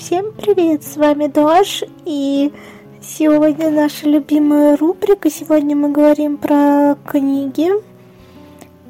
[0.00, 2.50] Всем привет, с вами Даш, и
[3.02, 5.28] сегодня наша любимая рубрика.
[5.28, 7.68] Сегодня мы говорим про книги,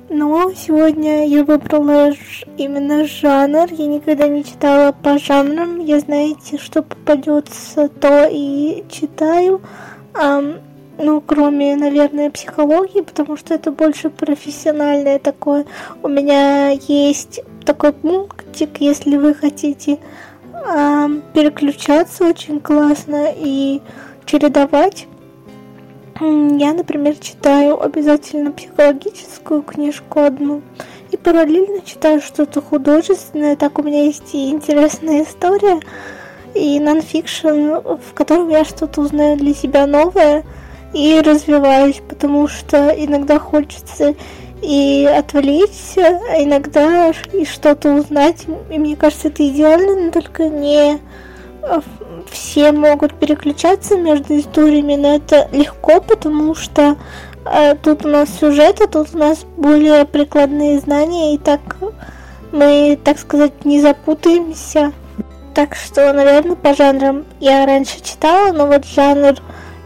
[0.09, 2.13] но сегодня я выбрала
[2.57, 3.73] именно жанр.
[3.73, 5.81] Я никогда не читала по жанрам.
[5.81, 9.63] Я, знаете, что попадется, то и читаю.
[10.15, 10.61] Um,
[10.97, 15.67] ну, кроме, наверное, психологии, потому что это больше профессиональное такое.
[16.05, 19.99] У меня есть такой пунктик, если вы хотите
[21.33, 23.81] переключаться очень классно и
[24.27, 25.07] чередовать.
[26.21, 30.61] Я, например, читаю обязательно психологическую книжку одну
[31.11, 33.57] и параллельно читаю что-то художественное.
[33.57, 35.81] Так у меня есть и интересная история,
[36.55, 40.45] и нонфикшн, в котором я что-то узнаю для себя новое
[40.93, 44.15] и развиваюсь, потому что иногда хочется
[44.63, 48.47] и отвлечься, а иногда и что-то узнать.
[48.71, 50.99] И мне кажется, это идеально, но только не
[51.63, 51.81] а,
[52.31, 56.97] все могут переключаться между историями, но это легко, потому что
[57.45, 61.61] э, тут у нас сюжет, а тут у нас более прикладные знания, и так
[62.53, 64.93] мы, так сказать, не запутаемся.
[65.55, 69.35] Так что, наверное, по жанрам я раньше читала, но вот жанр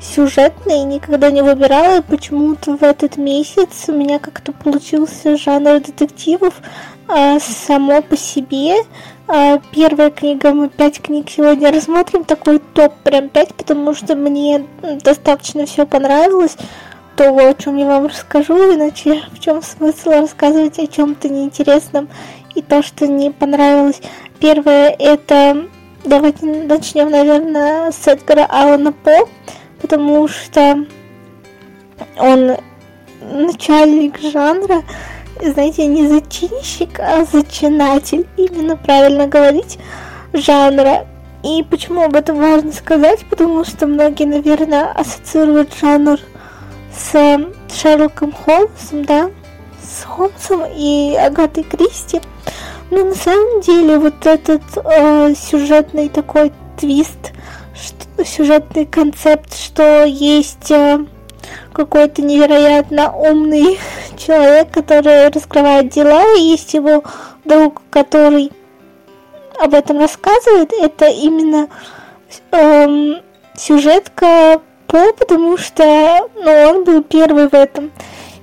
[0.05, 6.55] сюжетный, никогда не выбирала, и почему-то в этот месяц у меня как-то получился жанр детективов
[7.09, 8.75] а, само по себе.
[9.27, 14.67] А, первая книга, мы пять книг сегодня рассмотрим, такой топ прям пять, потому что мне
[15.03, 16.57] достаточно все понравилось.
[17.17, 22.09] То, о чем я вам расскажу, иначе в чем смысл рассказывать о чем-то неинтересном
[22.57, 24.01] и то, что не понравилось.
[24.41, 25.69] Первое это
[26.05, 29.29] давайте начнем, наверное, с Эдгара Алана По
[29.81, 30.85] потому что
[32.19, 32.57] он
[33.21, 34.83] начальник жанра,
[35.41, 39.79] знаете, не зачинщик, а зачинатель, именно правильно говорить,
[40.33, 41.07] жанра.
[41.43, 43.25] И почему об этом важно сказать?
[43.29, 46.19] Потому что многие, наверное, ассоциируют жанр
[46.97, 47.39] с
[47.73, 49.31] Шерлоком Холмсом, да,
[49.83, 52.21] с Холмсом и Агатой Кристи.
[52.91, 57.33] Но на самом деле вот этот э, сюжетный такой твист
[58.25, 61.05] сюжетный концепт, что есть э,
[61.73, 63.79] какой-то невероятно умный
[64.17, 67.03] человек, который раскрывает дела, и есть его
[67.45, 68.53] друг, который
[69.59, 70.73] об этом рассказывает.
[70.73, 71.69] Это именно
[72.53, 73.21] эм,
[73.57, 77.93] сюжетка По, потому что ну, он был первый в этом.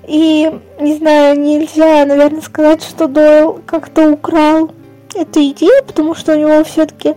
[0.07, 4.71] И, не знаю, нельзя, наверное, сказать, что Дойл как-то украл
[5.15, 7.15] эту идею, потому что у него все-таки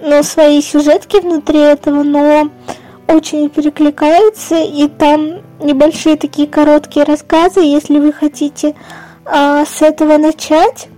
[0.00, 2.50] ну, свои сюжетки внутри этого, но
[3.08, 8.74] очень перекликаются, и там небольшие такие короткие рассказы, если вы хотите
[9.24, 10.88] а, с этого начать,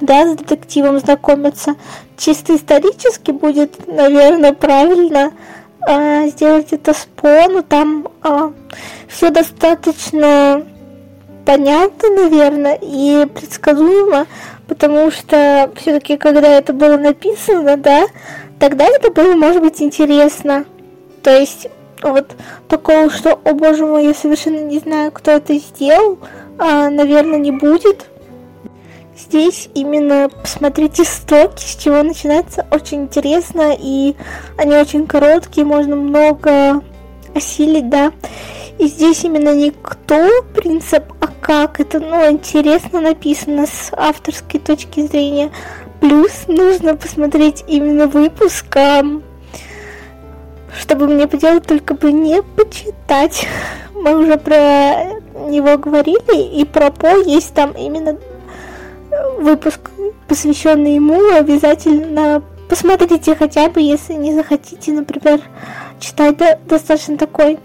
[0.00, 1.76] да, с детективом знакомиться,
[2.16, 5.32] чисто исторически будет, наверное, правильно
[5.80, 8.52] а, сделать это с По, но там а,
[9.08, 10.64] все достаточно
[11.44, 14.26] понятно, наверное, и предсказуемо,
[14.66, 18.04] потому что все-таки, когда это было написано, да,
[18.58, 20.64] тогда это было, может быть, интересно.
[21.22, 21.68] То есть,
[22.02, 22.32] вот
[22.68, 26.18] такого, что, о боже мой, я совершенно не знаю, кто это сделал,
[26.58, 28.06] а, наверное, не будет.
[29.16, 34.16] Здесь именно посмотрите стоки, с чего начинается очень интересно, и
[34.58, 36.82] они очень короткие, можно много
[37.34, 38.12] осилить, да.
[38.78, 41.80] И здесь именно не кто принцип, а как.
[41.80, 45.50] Это, ну, интересно написано с авторской точки зрения.
[46.00, 48.76] Плюс нужно посмотреть именно выпуск,
[50.78, 53.46] чтобы мне поделать только бы не почитать.
[53.94, 58.18] Мы уже про него говорили, и про По есть там именно
[59.38, 59.90] выпуск,
[60.28, 61.30] посвященный ему.
[61.34, 65.40] Обязательно посмотрите хотя бы, если не захотите, например,
[66.00, 66.36] читать
[66.66, 67.58] достаточно такой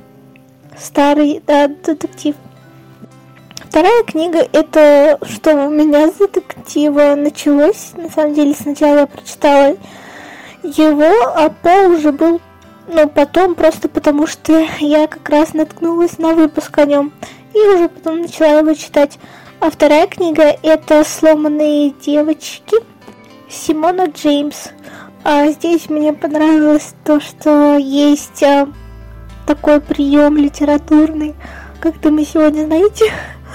[0.80, 2.36] старый да, детектив.
[3.58, 7.92] Вторая книга это что у меня с детектива началось.
[7.96, 9.78] На самом деле сначала я прочитала
[10.64, 12.42] его, а По уже был
[12.92, 17.14] ну, потом, просто потому что я как раз наткнулась на выпуск о нем.
[17.54, 19.20] И уже потом начала его читать.
[19.60, 22.78] А вторая книга это «Сломанные девочки»
[23.48, 24.70] Симона Джеймс.
[25.24, 28.68] А здесь мне понравилось то, что есть а,
[29.50, 31.34] такой прием литературный,
[31.80, 33.12] как-то мы сегодня, знаете,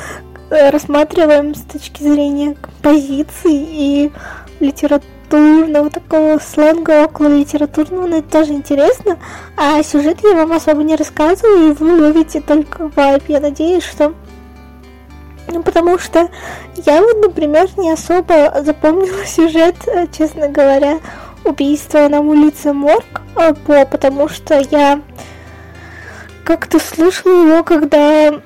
[0.50, 4.12] рассматриваем с точки зрения композиции и
[4.58, 9.18] литературного такого сленга около литературного, но это тоже интересно.
[9.56, 13.22] А сюжет я вам особо не рассказываю, и вы ловите только вайп.
[13.28, 14.14] Я надеюсь, что
[15.46, 16.28] ну, потому что
[16.74, 19.76] я вот, например, не особо запомнила сюжет,
[20.10, 20.98] честно говоря.
[21.44, 25.00] убийство на улице Морг, а, по, потому что я
[26.44, 28.40] как-то слушала его, когда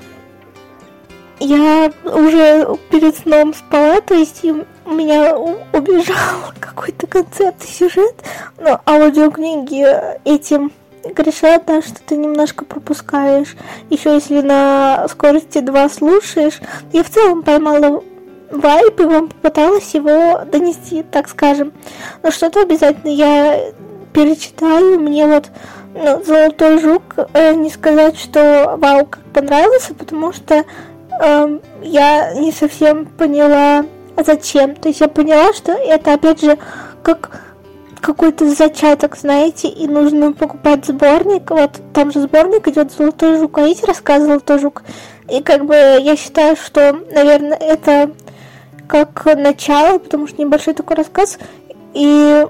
[1.41, 8.15] я уже перед сном спала, то есть у меня убежал какой-то концепт и сюжет,
[8.59, 9.87] но аудиокниги
[10.25, 10.73] этим
[11.15, 13.57] грешат, да, что ты немножко пропускаешь.
[13.91, 16.61] Еще если на скорости 2 слушаешь,
[16.93, 18.03] я в целом поймала
[18.51, 21.73] вайп и вам попыталась его донести, так скажем.
[22.23, 23.73] Но что-то обязательно я
[24.13, 25.51] перечитаю, мне вот
[25.95, 27.03] ну, «Золотой жук»
[27.33, 30.65] э, не сказать, что вау, как понравился, потому что
[31.21, 33.85] э, я не совсем поняла,
[34.17, 34.75] зачем.
[34.75, 36.59] То есть я поняла, что это, опять же,
[37.03, 37.43] как
[38.01, 41.51] какой-то зачаток, знаете, и нужно покупать сборник.
[41.51, 44.83] Вот там же сборник идет Золотой жук, а эти рассказы Золотой жук.
[45.29, 48.11] И как бы я считаю, что, наверное, это
[48.87, 51.39] как начало, потому что небольшой такой рассказ.
[51.95, 52.47] И,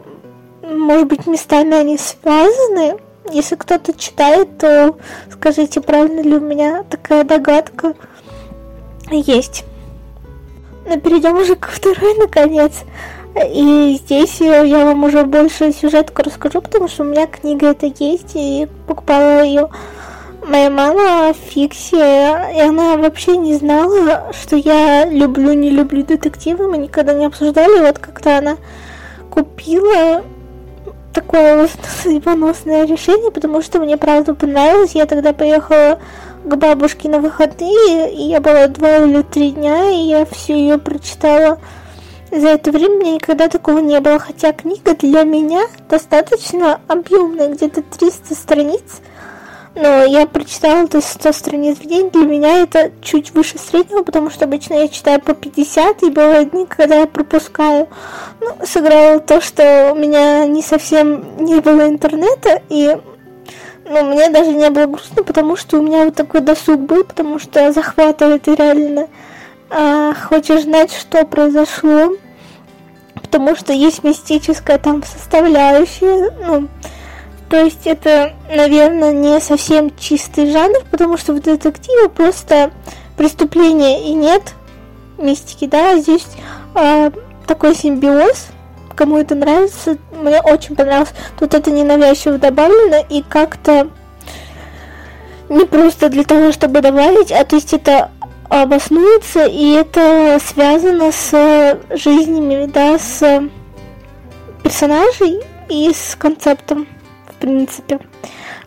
[0.62, 2.98] может быть, местами они связаны.
[3.30, 4.96] Если кто-то читает, то
[5.30, 7.94] скажите, правильно ли у меня такая догадка
[9.10, 9.64] есть.
[10.86, 12.72] Но перейдем уже ко второй, наконец.
[13.52, 18.32] И здесь я вам уже больше сюжетку расскажу, потому что у меня книга это есть,
[18.34, 19.68] и покупала ее
[20.46, 26.78] моя мама Фикси, и она вообще не знала, что я люблю, не люблю детективы, мы
[26.78, 28.56] никогда не обсуждали, вот как-то она
[29.30, 30.24] купила
[31.12, 31.68] такое
[32.02, 35.98] судьбоносное решение, потому что мне правда понравилось, я тогда поехала
[36.44, 40.78] к бабушке на выходные, и я была два или три дня, и я все ее
[40.78, 41.58] прочитала.
[42.30, 47.82] За это время мне никогда такого не было, хотя книга для меня достаточно объемная, где-то
[47.82, 49.00] 300 страниц,
[49.80, 54.28] но я прочитала это 100 страниц в день, для меня это чуть выше среднего, потому
[54.28, 57.88] что обычно я читаю по 50, и бывают дни, когда я пропускаю.
[58.40, 62.98] Ну, сыграло то, что у меня не совсем не было интернета, и
[63.84, 67.38] ну, мне даже не было грустно, потому что у меня вот такой досуг был, потому
[67.38, 69.08] что захватывает реально
[69.70, 72.16] а, хочешь знать, что произошло,
[73.14, 76.68] потому что есть мистическая там составляющая, ну,
[77.50, 82.70] то есть это, наверное, не совсем чистый жанр, потому что в детективе просто
[83.16, 84.54] преступления и нет
[85.16, 86.26] мистики, да, здесь
[86.74, 87.10] а,
[87.46, 88.48] такой симбиоз,
[88.94, 91.14] кому это нравится, мне очень понравилось.
[91.38, 93.88] Тут это ненавязчиво добавлено и как-то
[95.48, 98.10] не просто для того, чтобы добавить, а то есть это
[98.48, 103.42] обоснуется, и это связано с жизнями, да, с
[104.62, 106.86] персонажей и с концептом,
[107.48, 107.98] принципе.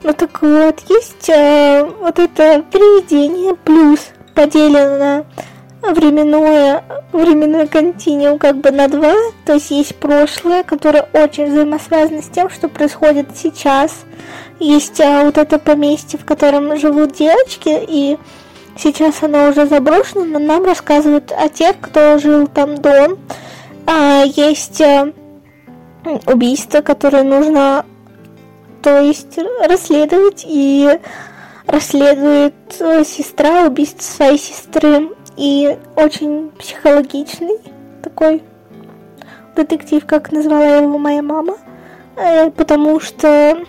[0.03, 3.99] Ну так вот, есть э, вот это переведение плюс
[4.33, 5.25] поделено
[5.83, 9.13] временное, временной континуум как бы на два,
[9.45, 14.03] то есть есть прошлое, которое очень взаимосвязано с тем, что происходит сейчас.
[14.59, 18.17] Есть а, вот это поместье, в котором живут девочки, и
[18.77, 23.17] Сейчас она уже заброшена, но нам рассказывают о тех, кто жил там до.
[23.85, 25.11] А, есть э,
[26.25, 27.85] убийство, которое нужно,
[28.81, 30.99] то есть расследовать, и
[31.67, 35.09] расследует э, сестра убийство своей сестры.
[35.37, 37.57] И очень психологичный
[38.03, 38.43] такой
[39.55, 41.57] детектив, как назвала его моя мама,
[42.17, 43.59] э, потому что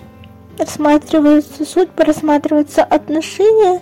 [0.59, 3.81] рассматриваются судьбы, рассматриваются отношения,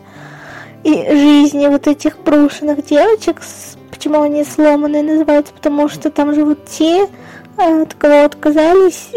[0.82, 3.42] и жизни вот этих брошенных девочек,
[3.90, 7.08] почему они сломанные называются, потому что там живут те,
[7.56, 9.10] э, от кого отказались,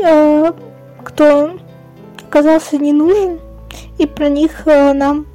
[1.04, 1.52] кто
[2.34, 3.40] оказался не нужен,
[4.00, 5.28] и про них э, нам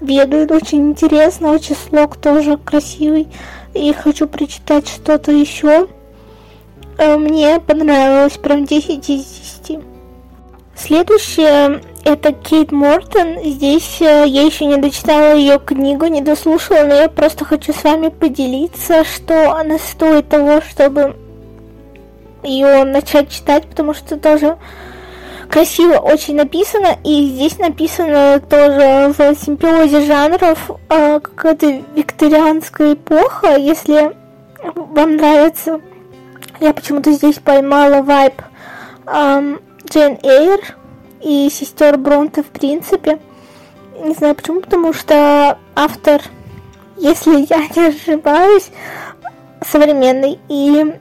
[0.00, 0.52] ведают.
[0.52, 3.26] Очень интересно, очень слог тоже красивый,
[3.74, 5.88] и хочу прочитать что-то еще.
[6.96, 9.24] Мне понравилось, прям 10 из
[9.66, 9.80] 10.
[10.76, 13.42] Следующее это Кейт Мортон.
[13.42, 17.82] Здесь э, я еще не дочитала ее книгу, не дослушала, но я просто хочу с
[17.82, 21.16] вами поделиться, что она стоит того, чтобы
[22.44, 24.58] ее начать читать, потому что тоже
[25.54, 34.16] красиво очень написано, и здесь написано тоже в симбиозе жанров э, какая-то викторианская эпоха, если
[34.74, 35.80] вам нравится.
[36.58, 38.34] Я почему-то здесь поймала вайб
[39.06, 40.58] Джейн Эйр,
[41.22, 43.20] и сестер Бронте в принципе.
[44.02, 46.20] Не знаю почему, потому что автор,
[46.96, 48.70] если я не ошибаюсь,
[49.64, 50.40] современный.
[50.48, 50.94] И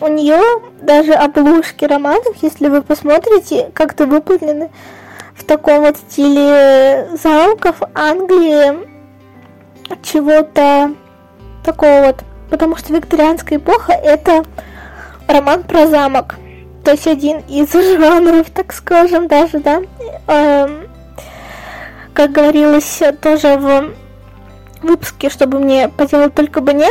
[0.00, 0.40] у нее
[0.80, 4.70] даже обложки романов, если вы посмотрите, как-то выполнены
[5.34, 8.86] в таком вот стиле замков Англии,
[10.02, 10.94] чего-то
[11.64, 12.24] такого вот.
[12.50, 14.44] Потому что викторианская эпоха это
[15.26, 16.36] роман про замок.
[16.84, 19.82] то есть один из жанров, так скажем, даже, да.
[20.26, 20.88] Эм,
[22.14, 23.90] как говорилось тоже в
[24.82, 26.88] выпуске, чтобы мне поделать только бы не,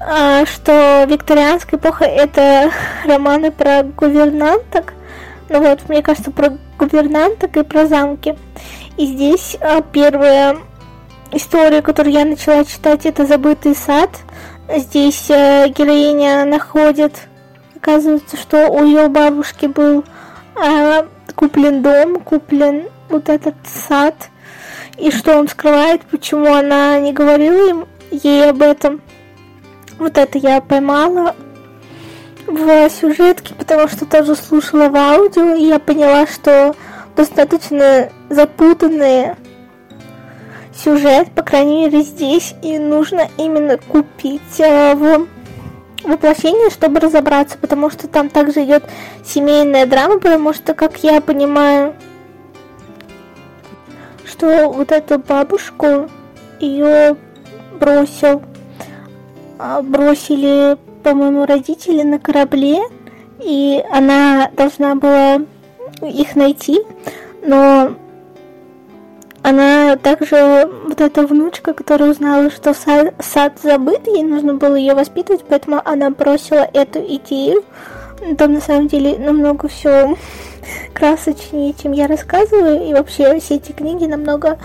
[0.00, 2.70] что викторианская эпоха это
[3.04, 4.94] романы про гувернанток.
[5.50, 8.36] Ну вот, мне кажется, про гувернанток и про замки.
[8.96, 10.58] И здесь а, первая
[11.32, 14.10] история, которую я начала читать, это «Забытый сад».
[14.74, 17.28] Здесь а, героиня находит,
[17.76, 20.04] оказывается, что у ее бабушки был
[20.54, 24.14] а, куплен дом, куплен вот этот сад,
[24.96, 29.00] и что он скрывает, почему она не говорила им, ей об этом.
[30.00, 31.36] Вот это я поймала
[32.46, 36.74] в сюжетке, потому что тоже слушала в аудио, и я поняла, что
[37.14, 39.36] достаточно запутанный
[40.74, 45.26] сюжет, по крайней мере здесь, и нужно именно купить э, в
[46.02, 48.84] воплощение, чтобы разобраться, потому что там также идет
[49.22, 51.94] семейная драма, потому что, как я понимаю,
[54.24, 56.08] что вот эту бабушку
[56.58, 57.18] ее
[57.78, 58.42] бросил
[59.82, 62.80] бросили, по-моему, родители на корабле,
[63.40, 65.40] и она должна была
[66.02, 66.80] их найти,
[67.42, 67.94] но
[69.42, 74.94] она также, вот эта внучка, которая узнала, что сад, сад забыт, ей нужно было ее
[74.94, 77.64] воспитывать, поэтому она бросила эту идею.
[78.36, 80.14] Там на самом деле намного все
[80.94, 84.58] красочнее, чем я рассказываю, и вообще все эти книги намного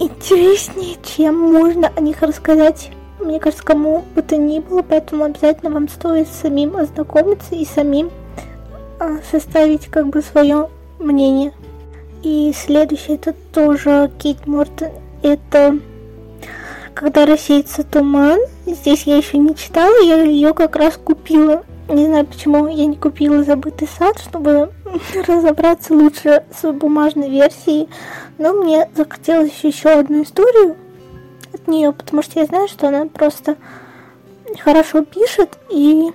[0.00, 2.90] интереснее, чем можно о них рассказать
[3.24, 8.10] мне кажется, кому бы то ни было, поэтому обязательно вам стоит самим ознакомиться и самим
[8.98, 11.52] а, составить как бы свое мнение.
[12.22, 14.90] И следующее это тоже Кейт Мортон.
[15.22, 15.78] Это
[16.94, 18.38] когда рассеется туман.
[18.66, 21.64] Здесь я еще не читала, я ее как раз купила.
[21.88, 24.70] Не знаю, почему я не купила забытый сад, чтобы
[25.26, 27.88] разобраться лучше с бумажной версией.
[28.38, 30.76] Но мне захотелось еще одну историю
[31.62, 33.56] от нее, потому что я знаю, что она просто
[34.60, 36.12] хорошо пишет, и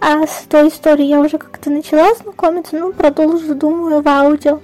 [0.00, 4.60] а с той историей я уже как-то начала знакомиться, ну, продолжу, думаю, в аудио.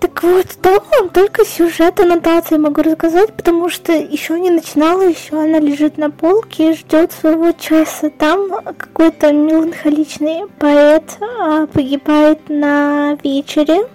[0.00, 5.40] Так вот, там вам только сюжет аннотации могу рассказать, потому что еще не начинала, еще
[5.40, 8.08] она лежит на полке и ждет своего часа.
[8.10, 13.88] Там какой-то меланхоличный поэт а, погибает на вечере,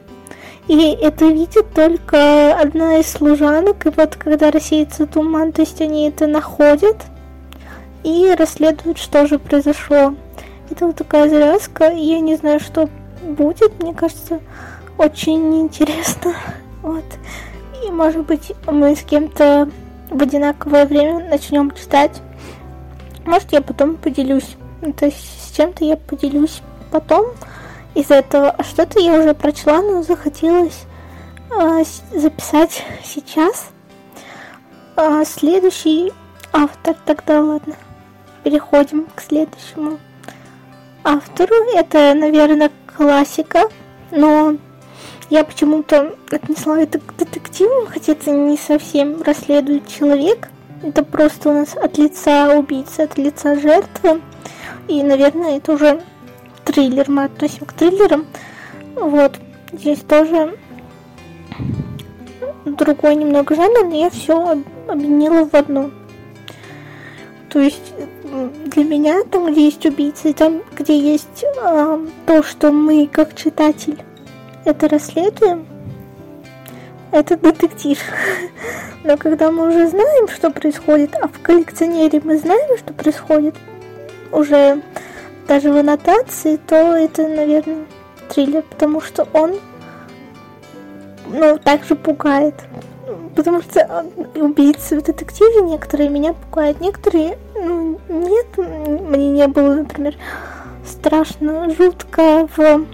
[0.68, 6.08] и это видит только одна из служанок, и вот когда рассеется туман, то есть они
[6.08, 6.98] это находят
[8.04, 10.16] и расследуют, что же произошло.
[10.70, 12.90] Это вот такая завязка, и я не знаю, что
[13.22, 14.40] будет, мне кажется,
[14.98, 16.34] очень интересно.
[16.82, 17.06] Вот.
[17.88, 19.70] И может быть мы с кем-то
[20.10, 22.22] в одинаковое время начнем читать.
[23.26, 24.58] Может я потом поделюсь.
[24.98, 27.28] То есть с чем-то я поделюсь потом
[27.96, 28.50] из этого.
[28.50, 30.84] А что-то я уже прочла, но захотелось
[31.52, 33.70] э, записать сейчас.
[34.96, 36.12] А, следующий
[36.52, 37.76] автор, тогда ладно,
[38.44, 40.00] переходим к следующему
[41.04, 41.56] автору.
[41.76, 43.64] Это, наверное, классика,
[44.12, 44.56] но
[45.30, 50.50] я почему-то отнесла это к детективам, хотя это не совсем расследует человек.
[50.84, 54.22] Это просто у нас от лица убийцы, от лица жертвы.
[54.88, 56.04] И, наверное, это уже
[56.74, 58.26] триллер, мы относим к триллерам.
[58.96, 59.40] Вот,
[59.72, 60.58] здесь тоже
[62.66, 65.92] другой немного жанр, но я все объединила в одну.
[67.50, 67.94] То есть
[68.66, 74.00] для меня там, где есть убийцы, там, где есть э, то, что мы как читатель
[74.66, 75.68] это расследуем,
[77.12, 78.00] это детектив.
[79.04, 83.56] Но когда мы уже знаем, что происходит, а в коллекционере мы знаем, что происходит,
[84.32, 84.82] уже
[85.48, 87.86] даже в аннотации, то это, наверное,
[88.30, 89.56] триллер, потому что он,
[91.28, 92.56] ну, также пугает.
[93.36, 100.16] Потому что убийцы в детективе некоторые меня пугают, некоторые, ну, нет, мне не было, например,
[100.86, 102.86] страшно, жутко в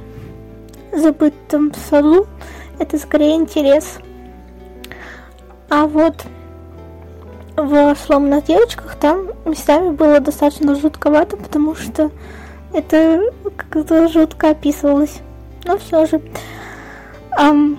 [0.93, 2.27] забытом саду.
[2.79, 3.97] Это скорее интерес.
[5.69, 6.25] А вот
[7.55, 12.09] в «Сломанных девочках» там местами было достаточно жутковато, потому что
[12.73, 15.19] это как-то жутко описывалось.
[15.65, 16.21] Но все же.
[17.39, 17.77] Um,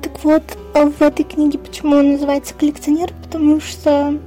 [0.00, 0.42] так вот,
[0.74, 3.12] в этой книге почему он называется коллекционер?
[3.22, 4.18] Потому что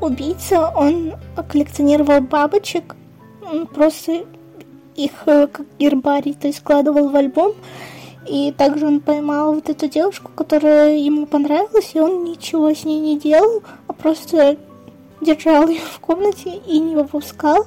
[0.00, 1.14] убийца, он
[1.48, 2.96] коллекционировал бабочек,
[3.40, 4.24] он просто
[4.96, 7.52] их э, как гербарий, то есть складывал в альбом.
[8.28, 13.00] И также он поймал вот эту девушку, которая ему понравилась, и он ничего с ней
[13.00, 14.56] не делал, а просто
[15.20, 17.66] держал ее в комнате и не выпускал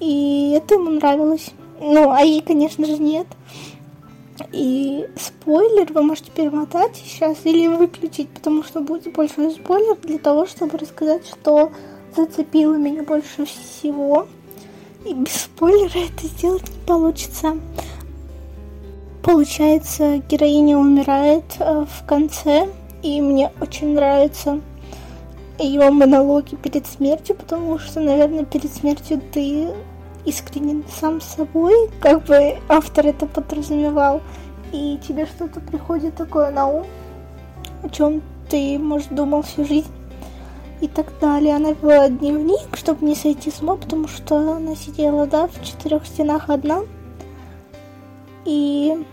[0.00, 1.50] И это ему нравилось.
[1.80, 3.26] Ну, а ей, конечно же, нет.
[4.52, 10.46] И спойлер вы можете перемотать сейчас или выключить, потому что будет большой спойлер для того,
[10.46, 11.72] чтобы рассказать, что
[12.16, 14.26] зацепило меня больше всего.
[15.04, 17.56] И без спойлера это сделать не получится.
[19.22, 22.68] Получается, героиня умирает э, в конце,
[23.02, 24.60] и мне очень нравится
[25.58, 29.68] ее монологи перед смертью, потому что, наверное, перед смертью ты
[30.24, 34.20] искренен сам собой, как бы автор это подразумевал,
[34.72, 36.86] и тебе что-то приходит такое на ум,
[37.82, 39.90] о чем ты, может, думал всю жизнь
[40.80, 41.56] и так далее.
[41.56, 46.06] Она вела дневник, чтобы не сойти с ума, потому что она сидела, да, в четырех
[46.06, 46.82] стенах одна.
[48.44, 49.04] И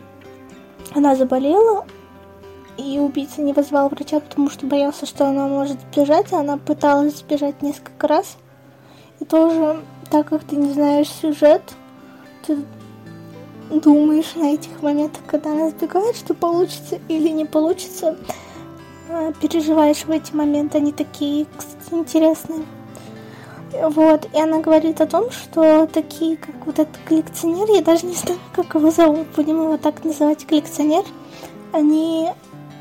[0.93, 1.85] она заболела,
[2.77, 6.33] и убийца не вызвал врача, потому что боялся, что она может сбежать.
[6.33, 8.37] Она пыталась сбежать несколько раз.
[9.19, 11.61] И тоже, так как ты не знаешь сюжет,
[12.45, 12.57] ты
[13.69, 18.17] думаешь на этих моментах, когда она сбегает, что получится или не получится.
[19.09, 22.65] А, переживаешь в эти моменты, они такие, кстати, интересные.
[23.71, 28.15] Вот, и она говорит о том, что такие, как вот этот коллекционер, я даже не
[28.15, 31.03] знаю, как его зовут, будем его так называть, коллекционер,
[31.73, 32.29] они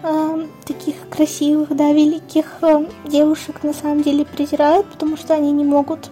[0.04, 5.64] э, таких красивых, да, великих э, девушек на самом деле презирают, потому что они не
[5.64, 6.10] могут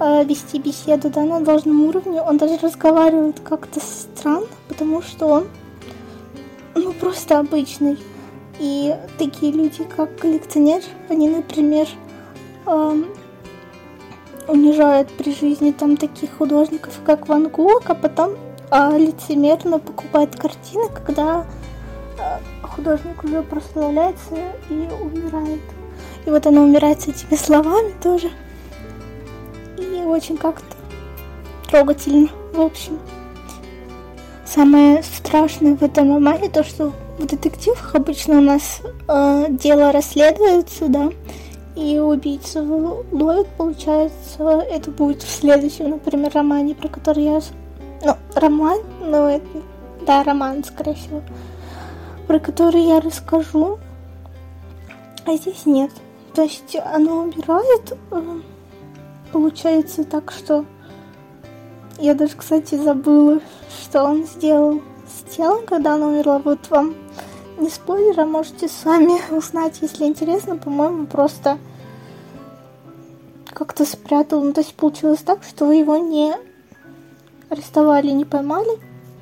[0.00, 2.20] э, вести беседу, да, на должном уровне.
[2.20, 5.46] Он даже разговаривает как-то странно, потому что он,
[6.74, 7.98] ну, просто обычный.
[8.60, 11.86] И такие люди, как коллекционер, они, например,
[12.66, 13.02] э,
[14.48, 18.32] унижают при жизни там таких художников, как Ван Гог, а потом
[18.70, 21.46] э, лицемерно покупают картины, когда
[22.18, 24.34] э, художник уже прославляется
[24.68, 25.60] и умирает.
[26.26, 28.30] И вот она умирает с этими словами тоже.
[29.78, 30.76] И очень как-то
[31.68, 32.98] трогательно, в общем.
[34.44, 40.88] Самое страшное в этом романе то, что в детективах обычно у нас э, дело расследуется,
[40.88, 41.10] да,
[41.74, 47.40] и убийцу ловят, получается, это будет в следующем, например, романе, про который я...
[48.04, 49.46] Ну, роман, ну, это...
[50.06, 51.22] Да, роман, скорее всего
[52.26, 53.78] про который я расскажу,
[55.26, 55.90] а здесь нет.
[56.34, 58.40] То есть оно умирает, э,
[59.32, 60.64] получается так, что
[61.98, 63.40] я даже, кстати, забыла,
[63.82, 66.40] что он сделал с телом, когда оно умерло.
[66.44, 66.94] Вот вам
[67.58, 70.56] не спойлер, а можете сами узнать, если интересно.
[70.56, 71.58] По-моему, просто
[73.46, 74.42] как-то спрятал.
[74.42, 76.34] Ну, то есть получилось так, что вы его не
[77.48, 78.80] арестовали, не поймали.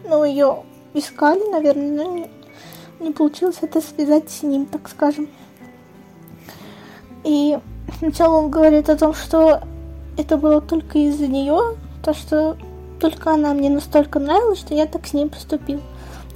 [0.08, 2.30] Ну, ее искали, наверное, но не,
[3.00, 5.28] не получилось это связать с ним, так скажем.
[7.24, 7.58] И
[7.98, 9.60] сначала он говорит о том, что
[10.16, 12.56] это было только из-за нее, то, что
[13.00, 15.80] только она мне настолько нравилась, что я так с ней поступил.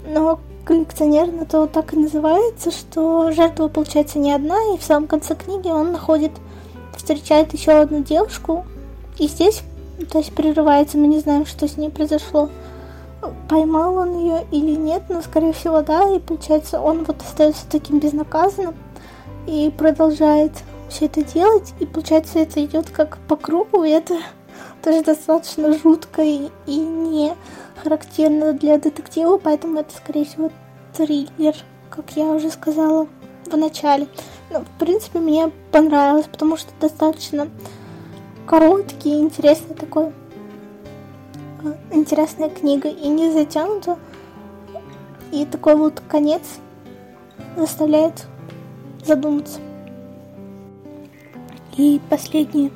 [0.08, 5.06] Но коллекционер на то так и называется, что жертва получается не одна, и в самом
[5.06, 6.32] конце книги он находит,
[6.96, 8.66] встречает еще одну девушку,
[9.18, 9.62] и здесь,
[10.10, 12.50] то есть прерывается, мы не знаем, что с ней произошло
[13.48, 17.98] поймал он ее или нет, но скорее всего да, и получается он вот остается таким
[17.98, 18.74] безнаказанным
[19.46, 20.52] и продолжает
[20.88, 24.16] все это делать, и получается это идет как по кругу, и это
[24.82, 27.34] тоже достаточно жутко и, и не
[27.82, 30.50] характерно для детектива, поэтому это скорее всего
[30.96, 31.54] триллер,
[31.90, 33.06] как я уже сказала
[33.44, 34.08] в начале.
[34.50, 37.48] Но, в принципе, мне понравилось, потому что достаточно
[38.46, 40.12] короткий, интересный такой
[41.90, 43.98] интересная книга и не затянута.
[45.32, 46.42] И такой вот конец
[47.56, 48.26] заставляет
[49.04, 49.60] задуматься.
[51.76, 52.70] И последние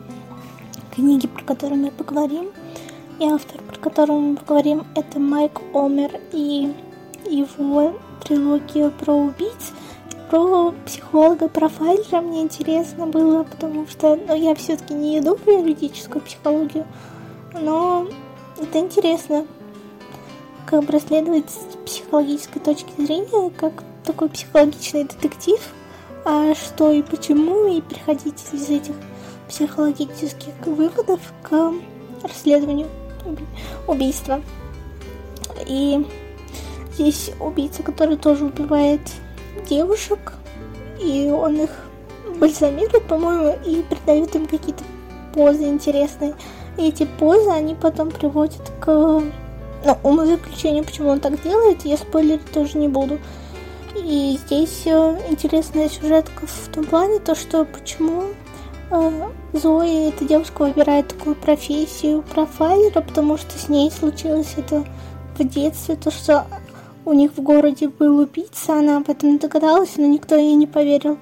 [0.95, 2.51] книги, про которые мы поговорим,
[3.19, 6.73] и автор, про которого мы поговорим, это Майк Омер и
[7.27, 9.73] его трилогия про убийц.
[10.31, 16.23] Про психолога, профайлера мне интересно было, потому что ну, я все-таки не иду в юридическую
[16.23, 16.87] психологию,
[17.53, 18.07] но
[18.63, 19.47] это интересно,
[20.67, 25.61] как бы расследовать с психологической точки зрения, как такой психологичный детектив,
[26.25, 28.95] а что и почему, и приходить из этих
[29.49, 31.73] психологических выводов к
[32.23, 32.89] расследованию
[33.87, 34.41] убийства.
[35.67, 36.07] И
[36.95, 39.01] здесь убийца, который тоже убивает
[39.69, 40.35] девушек,
[41.03, 41.71] и он их
[42.39, 44.85] бальзамирует, по-моему, и придает им какие-то
[45.35, 46.35] позы интересные.
[46.77, 48.87] И эти позы, они потом приводят к
[49.85, 53.19] ну, умозаключению, почему он так делает, я спойлерить тоже не буду.
[53.97, 58.25] И здесь э, интересная сюжетка в том плане, то что почему
[58.91, 64.85] э, Зои, эта девушка выбирает такую профессию профайлера, потому что с ней случилось это
[65.37, 66.47] в детстве, то, что
[67.05, 71.19] у них в городе был убийца, она об этом догадалась, но никто ей не поверил.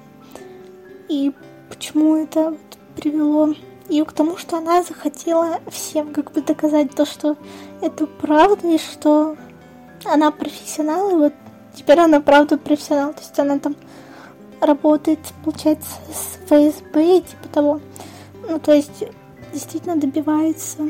[1.07, 1.31] И
[1.69, 2.55] почему это
[2.95, 3.53] привело
[3.89, 7.37] ее к тому, что она захотела всем как бы доказать то, что
[7.81, 9.35] это правда, и что
[10.05, 11.33] она профессионал, и вот
[11.73, 13.75] теперь она правда профессионал, то есть она там
[14.61, 17.81] работает, получается, с ФСБ, типа того.
[18.47, 19.03] Ну, то есть,
[19.53, 20.89] действительно добивается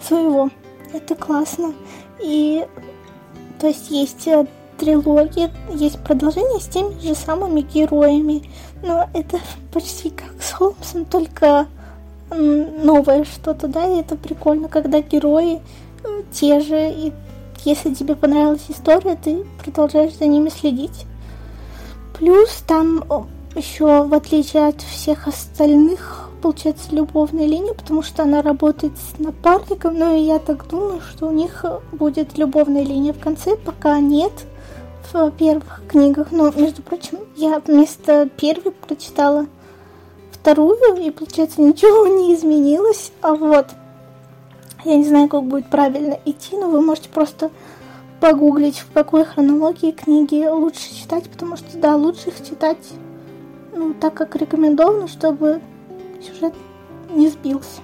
[0.00, 0.50] своего.
[0.92, 1.74] Это классно.
[2.22, 2.66] И,
[3.58, 4.46] то есть, есть э,
[4.78, 8.50] трилогия, есть продолжение с теми же самыми героями.
[8.82, 9.38] Но это
[9.72, 11.66] почти как с Холмсом, только
[12.30, 15.60] новое что-то, да, и это прикольно, когда герои
[16.04, 17.12] э, те же, и
[17.64, 21.06] если тебе понравилась история, ты продолжаешь за ними следить.
[22.18, 23.04] Плюс там
[23.54, 29.98] еще, в отличие от всех остальных, получается, любовная линия, потому что она работает с напарником,
[29.98, 34.32] но я так думаю, что у них будет любовная линия в конце, пока нет
[35.12, 36.32] в первых книгах.
[36.32, 39.46] Но, между прочим, я вместо первой прочитала
[40.30, 43.12] вторую, и, получается, ничего не изменилось.
[43.22, 43.66] А вот,
[44.84, 47.50] я не знаю, как будет правильно идти, но вы можете просто
[48.20, 52.84] погуглить, в какой хронологии книги лучше читать, потому что, да, лучше их читать,
[53.74, 55.60] ну, так как рекомендовано, чтобы
[56.20, 56.54] сюжет
[57.10, 57.80] не сбился.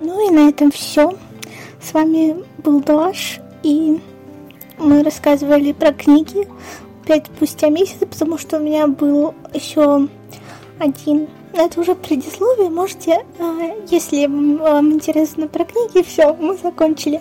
[0.00, 1.12] Ну и на этом все.
[1.82, 4.00] С вами был Даш, и
[4.78, 6.48] мы рассказывали про книги
[7.02, 10.08] опять спустя месяц, потому что у меня был еще
[10.78, 12.70] один это уже предисловие.
[12.70, 17.20] Можете, а, если вам интересно про книги, все, мы закончили.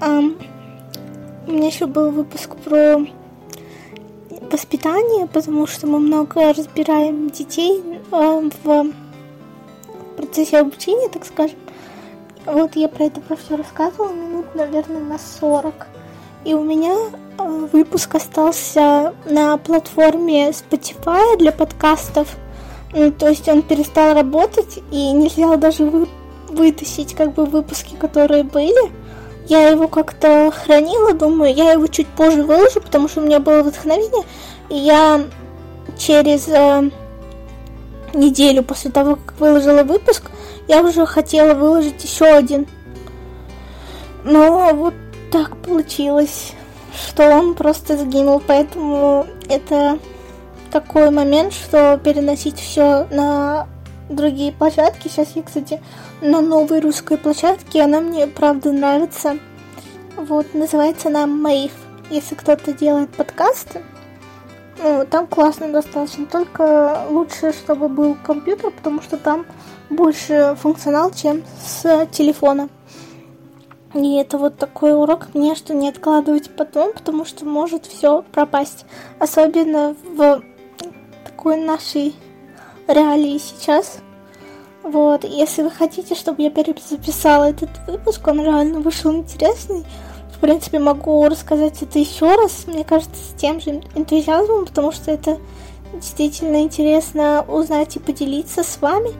[0.00, 3.04] У меня еще был выпуск про
[4.50, 8.92] воспитание, потому что мы много разбираем детей uh, в
[10.16, 11.58] процессе обучения, так скажем.
[12.44, 15.86] Вот я про это про все рассказывала минут, наверное, на 40.
[16.44, 16.92] И у меня
[17.38, 22.36] uh, выпуск остался на платформе Spotify для подкастов.
[22.92, 26.08] Ну, то есть он перестал работать, и нельзя даже вы,
[26.48, 28.90] вытащить как бы выпуски, которые были.
[29.48, 33.62] Я его как-то хранила, думаю, я его чуть позже выложу, потому что у меня было
[33.62, 34.24] вдохновение.
[34.68, 35.24] И я
[35.98, 36.90] через э,
[38.14, 40.30] неделю после того, как выложила выпуск,
[40.68, 42.66] я уже хотела выложить еще один.
[44.24, 44.94] Но вот
[45.32, 46.52] так получилось,
[46.94, 49.98] что он просто сгинул, поэтому это
[50.70, 53.66] такой момент, что переносить все на
[54.10, 55.08] другие площадки.
[55.08, 55.80] Сейчас я, кстати,
[56.20, 59.38] на новой русской площадке, она мне правда нравится.
[60.16, 61.72] Вот, называется она Мэйв.
[62.10, 63.82] Если кто-то делает подкасты,
[64.82, 66.26] ну, там классно достаточно.
[66.26, 69.46] Только лучше, чтобы был компьютер, потому что там
[69.88, 72.68] больше функционал, чем с телефона.
[73.94, 78.86] И это вот такой урок мне, что не откладывать потом, потому что может все пропасть.
[79.18, 80.42] Особенно в
[81.24, 82.14] такой нашей
[82.88, 83.98] реалии сейчас.
[84.82, 89.84] Вот, если вы хотите, чтобы я перезаписала этот выпуск, он реально вышел интересный.
[90.34, 95.12] В принципе, могу рассказать это еще раз, мне кажется, с тем же энтузиазмом, потому что
[95.12, 95.38] это
[95.92, 99.10] действительно интересно узнать и поделиться с вами,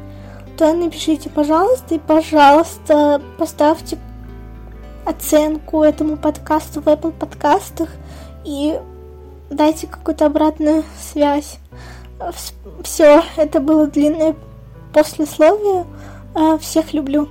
[0.57, 3.99] то напишите, пожалуйста, и, пожалуйста, поставьте
[5.05, 7.89] оценку этому подкасту в Apple подкастах
[8.45, 8.79] и
[9.51, 11.59] дайте какую-то обратную связь.
[12.83, 14.35] Все, это было длинное
[14.93, 15.87] послесловие.
[16.61, 17.29] Всех люблю.